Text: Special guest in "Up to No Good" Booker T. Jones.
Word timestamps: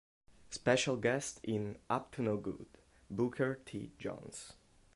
Special 0.49 0.95
guest 0.97 1.39
in 1.43 1.77
"Up 1.87 2.11
to 2.13 2.23
No 2.23 2.35
Good" 2.35 2.65
Booker 3.11 3.59
T. 3.67 3.91
Jones. 3.99 4.53